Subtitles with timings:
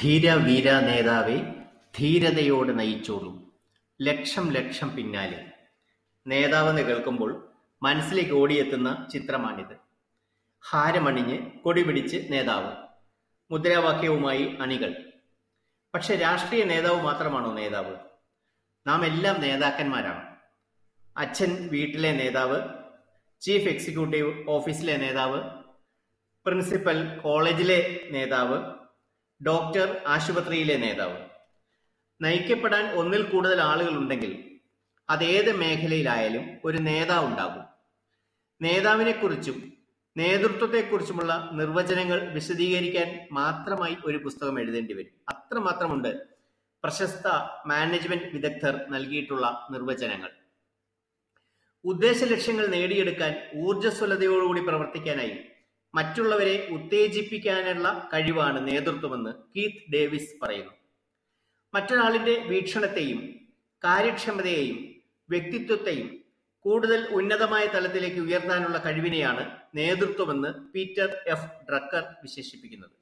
[0.00, 1.36] ധീര നേതാവെ നേതാവേ
[1.98, 3.54] ധീരതയോടെ നയിച്ചോളൂ.
[4.02, 5.52] ലക്ഷം ലക്ഷം പിന്നാലെ.
[6.26, 7.52] നേതാവെന്ന് കേൾക്കുമ്പോൾ
[7.82, 9.76] മനസ്സിലേക്ക് ഓടിയെത്തുന്ന ചിത്രമാണിത്.
[10.70, 12.72] ഹാരമണിഞ്ഞ് കൊടിപിടിച്ച് നേതാവ്.
[13.50, 15.12] മുദ്രാവാക്യവുമായി അണികൾ.
[15.94, 17.96] പക്ഷെ രാഷ്ട്രീയ നേതാവ് മാത്രമാണോ നേതാവ്?
[18.86, 20.36] നാം എല്ലാം നേതാക്കന്മാരാണ്.
[21.16, 22.60] അച്ഛൻ വീട്ടിലെ നേതാവ്
[23.40, 25.42] ചീഫ് എക്സിക്യൂട്ടീവ് ഓഫീസിലെ നേതാവ്
[26.44, 28.75] പ്രിൻസിപ്പൽ കോളേജിലെ നേതാവ്
[29.40, 31.16] ഡോക്ടർ ആശുപത്രിയിലെ നേതാവ്.
[32.20, 34.60] നയിക്കപ്പെടാൻ ഒന്നിൽ കൂടുതൽ ആളുകൾ ഉണ്ടെങ്കിൽ
[35.10, 37.64] അതേത് മേഖലയിലായാലും ഒരു നേതാവ് ഉണ്ടാകും
[38.62, 39.72] നേതാവിനെക്കുറിച്ചും
[40.16, 45.12] നേതൃത്വത്തെക്കുറിച്ചുമുള്ള നിർവചനങ്ങൾ വിശദീകരിക്കാൻ മാത്രമായി ഒരു പുസ്തകം എഴുതേണ്ടി വരും.
[45.28, 46.26] അത്രമാത്രമുണ്ട്
[46.84, 47.26] പ്രശസ്ത
[47.66, 50.30] മാനേജ്മെന്റ് വിദഗ്ധർ നൽകിയിട്ടുള്ള നിർവചനങ്ങൾ.
[51.84, 55.38] ഉദ്ദേശ ലക്ഷ്യങ്ങൾ നേടിയെടുക്കാൻ ഊർജസ്വലതയോടുകൂടി പ്രവർത്തിക്കാനായി
[55.94, 60.72] മറ്റുള്ളവരെ ഉത്തേജിപ്പിക്കാനുള്ള കഴിവാണ് നേതൃത്വമെന്ന് കീത്ത് ഡേവിസ് പറയുന്നു.
[61.74, 63.20] മറ്റൊരാളിന്റെ വീക്ഷണത്തെയും
[63.84, 64.78] കാര്യക്ഷമതയെയും
[65.28, 66.08] വ്യക്തിത്വത്തെയും
[66.64, 69.44] കൂടുതൽ ഉന്നതമായ തലത്തിലേക്ക് ഉയർത്താനുള്ള കഴിവിനെയാണ്
[69.74, 71.50] നേതൃത്വമെന്ന് പീറ്റർ എഫ്.
[71.68, 72.94] ഡ്രക്കർ വിശേഷിപ്പിക്കുന്നത്.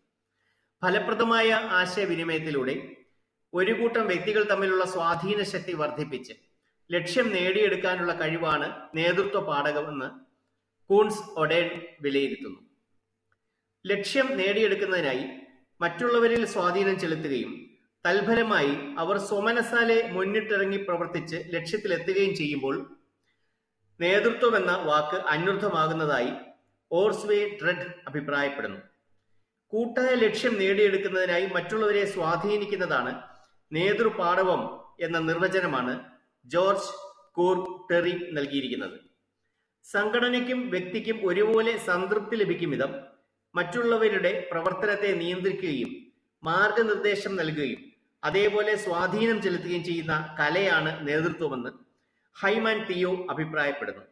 [0.83, 2.75] ഫലപ്രദമായ ആശയവിനിമയത്തിലൂടെ
[3.53, 6.35] ഒരു കൂട്ടം വ്യക്തികൾ തമ്മിലുള്ള സ്വാധീന ശക്തി വർദ്ധിപ്പിച്ച്
[6.91, 10.09] ലക്ഷ്യം നേടിയെടുക്കാനുള്ള കഴിവാണ് നേതൃത്വ പാഠകമെന്ന്
[10.91, 11.69] കൂൺസ് ഒഡേൺ
[12.01, 12.61] വിലയിരുത്തുന്നു.
[13.87, 15.25] ലക്ഷ്യം നേടിയെടുക്കുന്നതിനായി
[15.81, 17.53] മറ്റുള്ളവരിൽ സ്വാധീനം ചെലുത്തുകയും
[18.05, 22.77] തൽഫലമായി അവർ സ്വമനസാലെ മുന്നിട്ടിറങ്ങി പ്രവർത്തിച്ച് ലക്ഷ്യത്തിലെത്തുകയും ചെയ്യുമ്പോൾ
[24.01, 26.33] നേതൃത്വം എന്ന വാക്ക് അന്വർത്ഥമാകുന്നതായി
[26.91, 28.81] ഓർസ്വേ ഡ്രെഡ് അഭിപ്രായപ്പെടുന്നു.
[29.73, 33.13] കൂട്ടായ ലക്ഷ്യം നേടിയെടുക്കുന്നതിനായി മറ്റുള്ളവരെ സ്വാധീനിക്കുന്നതാണ്
[33.73, 34.63] നേതൃപാടവം
[35.01, 35.95] എന്ന നിർവചനമാണ്
[36.47, 36.93] ജോർജ്
[37.33, 37.57] കൂർ
[37.91, 38.97] ടെറി നൽകിയിരിക്കുന്നത്.
[39.85, 43.14] സംഘടനയ്ക്കും വ്യക്തിക്കും ഒരുപോലെ സംതൃപ്തി ലഭിക്കും വിധം
[43.55, 45.91] മറ്റുള്ളവരുടെ പ്രവർത്തനത്തെ നിയന്ത്രിക്കുകയും
[46.45, 47.93] മാർഗനിർദ്ദേശം നൽകുകയും
[48.25, 51.71] അതേപോലെ സ്വാധീനം ചെലുത്തുകയും ചെയ്യുന്ന കലയാണ് നേതൃത്വമെന്ന്
[52.41, 54.03] ഹൈമാൻ തിയോ അഭിപ്രായപ്പെടുന്നു.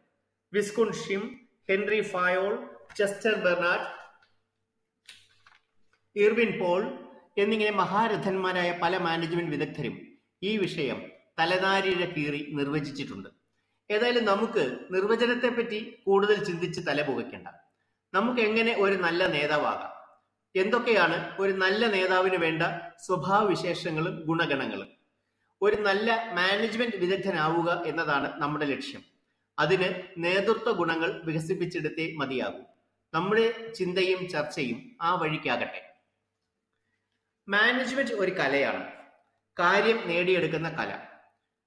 [0.53, 3.87] വിസ്കുൺ ഷിം Henri Fayol Chester Barnard
[6.15, 6.81] Irwin Paul
[7.37, 9.95] എന്നിങ്ങനെ മഹാരഥന്മാരായ പല മാനേജ്മെന്റ് വിദഗ്ധരും
[10.43, 10.99] ഈ വിഷയം
[11.39, 13.29] തലനാരിഴ കീറി നിർവചിച്ചിട്ടുണ്ട്.
[13.91, 17.47] ഏതായാലും നമുക്ക് നിർവചനത്തെപ്പറ്റി കൂടുതൽ ചിന്തിച്ച് തലപുകയ്ക്കണ്ട.
[18.13, 19.93] നമുക്ക് എങ്ങനെ ഒരു നല്ല നേതാവാകാം?
[20.55, 22.63] എന്തൊക്കെയാണ് ഒരു നല്ല നേതാവിന് വേണ്ട
[23.05, 24.87] സ്വഭാവവിശേഷങ്ങളും ഗുണഗണങ്ങളും?
[25.61, 29.01] ഒരു നല്ല മാനേജ്മെന്റ് വിദഗ്ധനാവുക എന്നതാണ് നമ്മുടെ ലക്ഷ്യം.
[29.59, 32.59] അതിന് നേതൃത്വ ഗുണങ്ങൾ വികസിപ്പിച്ചെടുത്തേ മതിയാകൂ.
[33.13, 35.81] നമ്മുടെ ചിന്തയും ചർച്ചയും ആ വഴിക്കാകട്ടെ.
[37.49, 38.91] മാനേജ്മെന്റ് ഒരു കലയാണ്.
[39.59, 40.99] കാര്യം നേടിയെടുക്കുന്ന കല.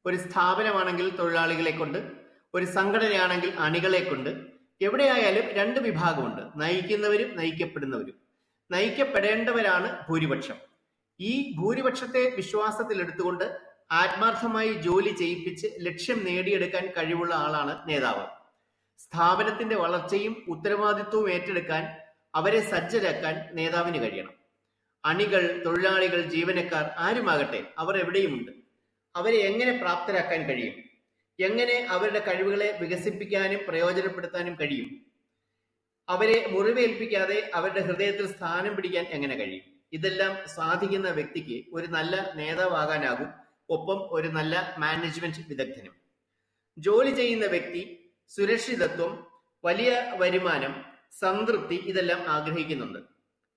[0.07, 2.13] ഒരു സ്ഥാപനമാണെങ്കിൽ തൊഴിലാളികളെ കൊണ്ട്
[2.55, 6.43] ഒരു സംഘടനയാണെങ്കിൽ അണികളെ കൊണ്ട് എവിടെയായാലും രണ്ട് വിഭാഗമുണ്ട്.
[6.57, 8.15] നയിക്കുന്നവരും നയിക്കപ്പെടുന്നവരും.
[8.71, 10.55] നയിക്കപ്പെടേണ്ടവരാണ് ഭൂരിപക്ഷം.
[11.21, 13.59] ഈ ഭൂരിപക്ഷത്തെ വിശ്വാസത്തിൽ എടുത്തുകൊണ്ട്
[13.91, 18.27] ആത്മാർത്ഥമായി ജോലി ചെയ്യിപ്പിച്ച് ലക്ഷ്യം നേടിയെടുക്കാൻ കഴിവുള്ള ആളാണ് നേതാവ്.
[18.99, 21.97] സ്ഥാപനത്തിന്റെ വളർച്ചയും ഉത്തരവാദിത്വവും ഏറ്റെടുക്കാൻ
[22.35, 24.35] അവരെ സജ്ജരാക്കാൻ നേതാവിന് കഴിയണം.
[25.05, 28.53] അണികൾ തൊഴിലാളികൾ ജീവനക്കാർ ആരുമാകട്ടെ അവർ എവിടെയുമുണ്ട്?
[29.17, 30.86] അവരെ എങ്ങനെ പ്രാപ്തരാക്കാൻ കഴിയും?
[31.39, 35.07] എങ്ങനെ അവരുടെ കഴിവുകളെ വികസിപ്പിക്കാനും പ്രയോജനപ്പെടുത്താനും കഴിയും?
[36.09, 39.65] അവരെ മുറിവേൽപ്പിക്കാതെ അവരുടെ ഹൃദയത്തിൽ സ്ഥാനം പിടിക്കാൻ എങ്ങനെ കഴിയും?
[39.93, 43.29] ഇതെല്ലാം സാധിക്കുന്ന വ്യക്തിക്ക് ഒരു നല്ല നേതാവാകാനാകും.
[43.69, 45.95] ഒപ്പം ഒരു നല്ല മാനേജ്മെന്റ് വിദഗ്ധനും.
[46.79, 49.27] ജോലി ചെയ്യുന്ന വ്യക്തി സുരക്ഷിതത്വം
[49.65, 50.85] വലിയ വരുമാനം
[51.21, 52.99] സംതൃപ്തി ഇതെല്ലാം ആഗ്രഹിക്കുന്നുണ്ട്.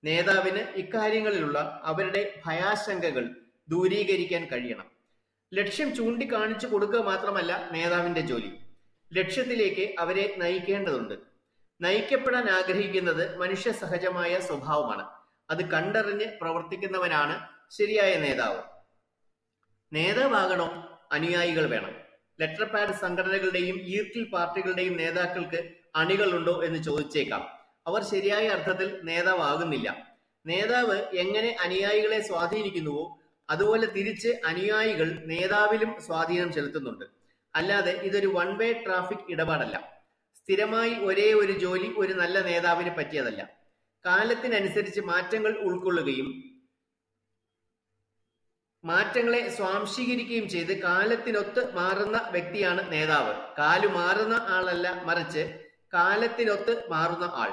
[0.04, 3.24] നേതാവിന് ഇക്കാര്യങ്ങളിലുള്ള അവരുടെ ഭയാശങ്കകൾ
[3.68, 4.99] ദൂരീകരിക്കാൻ കഴിയണം.
[5.54, 8.50] ലക്ഷ്യം ചൂണ്ടിക്കാണിച്ചു കൊടുക്കുക മാത്രമല്ല നേതാവിന്റെ ജോലി.
[9.14, 11.14] ലക്ഷ്യത്തിലേക്ക് അവരെ നയിക്കേണ്ടതുണ്ട്.
[11.80, 15.08] നയിക്കപ്പെടാൻ ആഗ്രഹിക്കുന്നത് മനുഷ്യ സഹജമായ സ്വഭാവമാണ്.
[15.50, 18.62] അത് കണ്ടറിഞ്ഞ് പ്രവർത്തിക്കുന്നവനാണ് ശരിയായ നേതാവ്.
[19.92, 21.96] നേതാവാകണോ അനുയായികൾ വേണം.
[22.40, 27.40] ലെറ്റർ പാഡ് സംഘടനകളുടെയും ഈർക്കിൽ പാർട്ടികളുടെയും നേതാക്കൾക്ക് അണികളുണ്ടോ എന്ന് ചോദിച്ചേക്കാം.
[27.86, 30.16] അവർ ശരിയായ അർത്ഥത്തിൽ നേതാവാകുന്നില്ല.
[30.46, 33.19] നേതാവ് എങ്ങനെ അനുയായികളെ സ്വാധീനിക്കുന്നുവോ
[33.50, 37.04] അതുപോലെ തിരിച്ച് അനുയായികൾ നേതാവിലും സ്വാധീനം ചെലുത്തുന്നുണ്ട്.
[37.54, 40.02] അല്ലാതെ ഇതൊരു വൺ വേ ട്രാഫിക് ഇടപാടല്ല.
[40.36, 43.50] സ്ഥിരമായി ഒരേ ഒരു ജോലി ഒരു നല്ല നേതാവിന് പറ്റിയതല്ല.
[44.06, 46.50] കാലത്തിനനുസരിച്ച് മാറ്റങ്ങൾ ഉൾക്കൊള്ളുകയും
[48.84, 53.56] മാറ്റങ്ങളെ സ്വാംശീകരിക്കുകയും ചെയ്ത് കാലത്തിനൊത്ത് മാറുന്ന വ്യക്തിയാണ് നേതാവ്.
[53.58, 55.60] കാലു മാറുന്ന ആളല്ല മറിച്ച്
[55.94, 57.50] കാലത്തിനൊത്ത് മാറുന്ന ആൾ.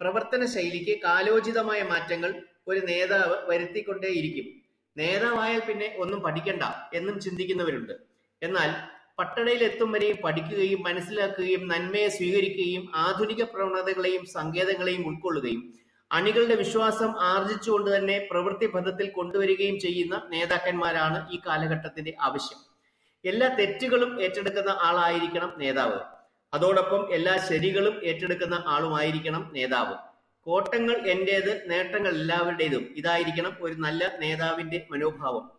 [0.00, 4.59] പ്രവർത്തന ശൈലിക്ക് കാലോചിതമായ മാറ്റങ്ങൾ ഒരു നേതാവ് വരുത്തിക്കൊണ്ടേയിരിക്കും.
[5.00, 6.62] നേതാവായാൽ പിന്നെ ഒന്നും പഠിക്കണ്ട
[6.94, 7.92] എന്നും ചിന്തിക്കുന്നവരുണ്ട്.
[8.42, 8.70] എന്നാൽ
[9.18, 15.62] പട്ടണയിൽ എത്തും വരെയും പഠിക്കുകയും മനസ്സിലാക്കുകയും നന്മയെ സ്വീകരിക്കുകയും ആധുനിക പ്രവണതകളെയും സങ്കേതങ്ങളെയും ഉൾക്കൊള്ളുകയും
[16.10, 22.60] അണികളുടെ വിശ്വാസം ആർജിച്ചുകൊണ്ട് തന്നെ പ്രവൃത്തി ബന്ധത്തിൽ കൊണ്ടുവരികയും ചെയ്യുന്ന നേതാക്കന്മാരാണ് ഈ കാലഘട്ടത്തിന്റെ ആവശ്യം.
[23.24, 25.98] എല്ലാ തെറ്റുകളും ഏറ്റെടുക്കുന്ന ആളായിരിക്കണം നേതാവ്.
[26.52, 29.94] അതോടൊപ്പം എല്ലാ ശരികളും ഏറ്റെടുക്കുന്ന ആളുമായിരിക്കണം നേതാവ്.
[30.46, 32.94] കോട്ടങ്ങൾ എന്റേത് നേട്ടങ്ങൾ എല്ലാവരുടേതും.
[32.96, 35.50] ഇതായിരിക്കണം ഒരു നല്ല നേതാവിന്റെ മനോഭാവം.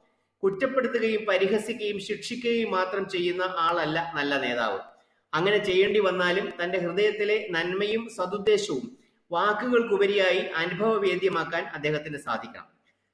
[0.43, 4.79] കുറ്റപ്പെടുത്തുകയും പരിഹസിക്കുകയും ശിക്ഷിക്കുകയും മാത്രം ചെയ്യുന്ന ആളല്ല നല്ല നേതാവ്.
[5.33, 8.97] അങ്ങനെ ചെയ്യേണ്ടി വന്നാലും തന്റെ ഹൃദയത്തിലെ നന്മയും സതുദ്ദേശവും
[9.31, 12.67] വാക്കുകൾക്കുപരിയായി അനുഭവവേദ്യമാക്കാൻ അദ്ദേഹത്തിന് സാധിക്കണം.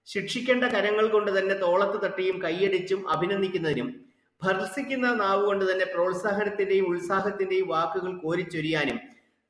[0.06, 3.90] ശിക്ഷിക്കേണ്ട കരങ്ങൾ കൊണ്ട് തന്നെ തോളത്ത് തട്ടിയും കൈയടിച്ചും അഭിനന്ദിക്കുന്നതിനും
[4.44, 9.00] ഭർസിക്കുന്ന നാവ് കൊണ്ട് തന്നെ പ്രോത്സാഹനത്തിന്റെയും ഉത്സാഹത്തിന്റെയും വാക്കുകൾ കോരിച്ചൊരിയാനും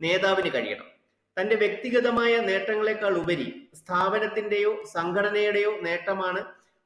[0.01, 0.96] നേതാവിന് കഴിയണം.
[1.37, 6.41] തന്റെ വ്യക്തിഗതമായ നേട്ടങ്ങളെക്കാൾ ഉപരി സ്ഥാപനത്തിന്റെയോ സംഘടനയുടെയോ നേട്ടമാണ്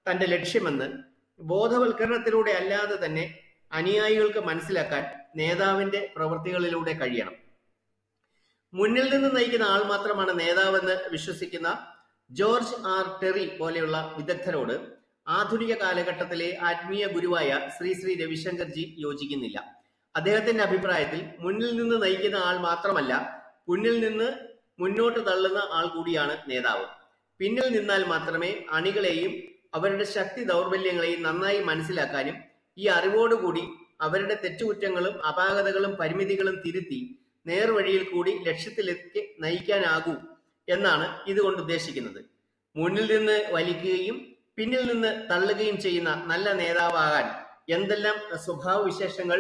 [0.06, 0.88] തന്റെ ലക്ഷ്യമെന്ന്
[1.40, 3.26] ബോധവൽക്കരണത്തിലൂടെ അല്ലാതെ തന്നെ
[3.72, 5.04] അനുയായികൾക്ക് മനസ്സിലാക്കാൻ
[5.36, 7.36] നേതാവിന്റെ പ്രവൃത്തികളിലൂടെ കഴിയണം.
[8.74, 11.70] മുന്നിൽ നിന്ന് നയിക്കുന്ന ആൾ മാത്രമാണ് നേതാവെന്ന് വിശ്വസിക്കുന്ന
[12.30, 14.76] ജോർജ് ആർ ടെറി പോലെയുള്ള വിദഗ്ധരോട്
[15.28, 19.58] ആധുനിക കാലഘട്ടത്തിലെ ആത്മീയ ഗുരുവായ ശ്രീ ശ്രീ രവിശങ്കർജി യോജിക്കുന്നില്ല.
[20.16, 24.30] അദ്ദേഹത്തിന്റെ അഭിപ്രായത്തിൽ മുന്നിൽ നിന്ന് നയിക്കുന്ന ആൾ മാത്രമല്ല മുന്നിൽ നിന്ന്
[24.80, 26.86] മുന്നോട്ട് തള്ളുന്ന ആൾ കൂടിയാണ് നേതാവ്.
[27.40, 29.34] പിന്നിൽ നിന്നാൽ മാത്രമേ അണികളെയും
[29.74, 32.38] അവരുടെ ശക്തി ദൗർബല്യങ്ങളെയും നന്നായി മനസ്സിലാക്കാനും
[32.78, 33.64] ഈ അറിവോടുകൂടി
[34.02, 37.00] അവരുടെ തെറ്റുകുറ്റങ്ങളും അപാകതകളും പരിമിതികളും തിരുത്തി
[37.46, 40.16] നേർവഴിയിൽ കൂടി ലക്ഷ്യത്തിലേക്ക് നയിക്കാനാകൂ
[40.68, 42.20] എന്നാണ് ഇതുകൊണ്ട് ഉദ്ദേശിക്കുന്നത്.
[42.76, 44.18] മുന്നിൽ നിന്ന് വലിക്കുകയും
[44.56, 47.28] പിന്നിൽ നിന്ന് തള്ളുകയും ചെയ്യുന്ന നല്ല നേതാവാകാൻ
[47.76, 49.40] എന്തെല്ലാം സ്വഭാവവിശേഷങ്ങൾ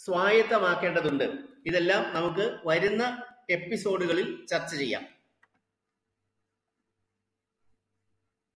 [0.00, 1.26] സ്വായത്തമാക്കേണ്ടതുണ്ട്?
[1.66, 5.17] ഇതെല്ലാം നമുക്ക് വരുന്ന എപ്പിസോഡുകളിൽ ചർച്ച ചെയ്യാം.